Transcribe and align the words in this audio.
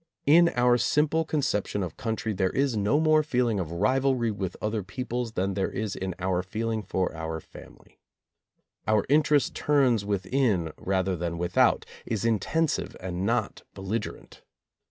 In 0.25 0.49
our 0.55 0.79
simple 0.79 1.23
conception 1.25 1.83
of 1.83 1.95
country 1.95 2.33
there 2.33 2.49
is 2.49 2.75
no 2.75 2.99
more 2.99 3.21
feeling 3.21 3.59
of 3.59 3.71
rivalry 3.71 4.31
with 4.31 4.57
other 4.59 4.81
peoples 4.81 5.33
than 5.33 5.53
there 5.53 5.69
is 5.69 5.95
in 5.95 6.15
our 6.17 6.41
feeling 6.41 6.81
for 6.81 7.15
our 7.15 7.39
family. 7.39 7.99
Our 8.87 9.03
in 9.03 9.21
terest 9.21 9.53
turns 9.53 10.03
within 10.03 10.71
rather 10.79 11.15
than 11.15 11.37
without, 11.37 11.85
is 12.03 12.25
intensive 12.25 12.97
and 12.99 13.27
not 13.27 13.61
belligerent. 13.75 14.41